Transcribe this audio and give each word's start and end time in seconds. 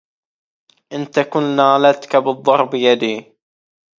إن 0.93 1.11
تكن 1.11 1.43
نالتك 1.55 2.15
بالضرب 2.15 2.73
يدي 2.75 3.33